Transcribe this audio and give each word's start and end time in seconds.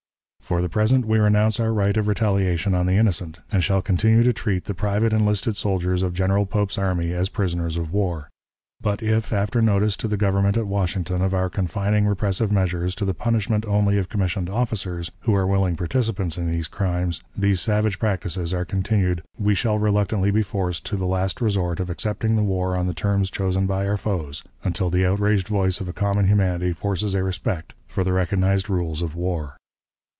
"For 0.51 0.61
the 0.61 0.67
present, 0.67 1.05
we 1.05 1.17
renounce 1.17 1.61
our 1.61 1.71
right 1.71 1.95
of 1.95 2.09
retaliation 2.09 2.75
on 2.75 2.85
the 2.85 2.97
innocent, 2.97 3.39
and 3.53 3.63
shall 3.63 3.81
continue 3.81 4.21
to 4.23 4.33
treat 4.33 4.65
the 4.65 4.73
private 4.73 5.13
enlisted 5.13 5.55
soldiers 5.55 6.03
of 6.03 6.13
General 6.13 6.45
Pope's 6.45 6.77
army 6.77 7.13
as 7.13 7.29
prisoners 7.29 7.77
of 7.77 7.93
war; 7.93 8.27
but 8.81 9.01
if, 9.01 9.31
after 9.31 9.61
notice 9.61 9.95
to 9.95 10.09
the 10.09 10.17
Government 10.17 10.57
at 10.57 10.67
Washington 10.67 11.21
of 11.21 11.33
our 11.33 11.49
confining 11.49 12.05
repressive 12.05 12.51
measures 12.51 12.95
to 12.95 13.05
the 13.05 13.13
punishment 13.13 13.65
only 13.65 13.97
of 13.97 14.09
commissioned 14.09 14.49
officers, 14.49 15.09
who 15.21 15.33
are 15.33 15.47
willing 15.47 15.77
participants 15.77 16.37
in 16.37 16.51
these 16.51 16.67
crimes, 16.67 17.23
these 17.37 17.61
savage 17.61 17.97
practices 17.97 18.53
are 18.53 18.65
continued, 18.65 19.23
we 19.37 19.55
shall 19.55 19.77
reluctantly 19.79 20.31
be 20.31 20.41
forced 20.41 20.85
to 20.85 20.97
the 20.97 21.07
last 21.07 21.39
resort 21.39 21.79
of 21.79 21.89
accepting 21.89 22.35
the 22.35 22.43
war 22.43 22.75
on 22.75 22.87
the 22.87 22.93
terms 22.93 23.31
chosen 23.31 23.67
by 23.67 23.87
our 23.87 23.95
foes, 23.95 24.43
until 24.65 24.89
the 24.89 25.05
outraged 25.05 25.47
voice 25.47 25.79
of 25.79 25.87
a 25.87 25.93
common 25.93 26.27
humanity 26.27 26.73
forces 26.73 27.13
a 27.15 27.23
respect 27.23 27.73
for 27.87 28.03
the 28.03 28.11
recognized 28.11 28.69
rules 28.69 29.01
of 29.01 29.15
war. 29.15 29.55